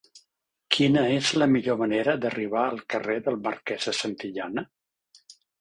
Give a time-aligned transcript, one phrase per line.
[0.75, 4.65] Quina és la millor manera d'arribar al carrer del Marquès de Santillana?